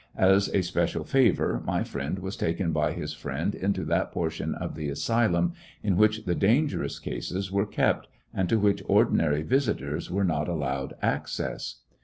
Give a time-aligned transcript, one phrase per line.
[0.17, 4.73] As a special favor my friend was taken by his friend into that portion of
[4.73, 10.25] the asylum in which the dangerous cases were kept, and to which ordinary visitors were
[10.25, 11.81] not allowed access.